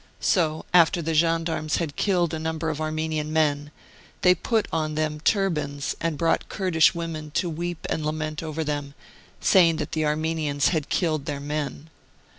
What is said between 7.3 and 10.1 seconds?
to weep and lament over them, saying that the